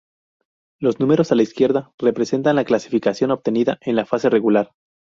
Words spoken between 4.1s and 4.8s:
regular.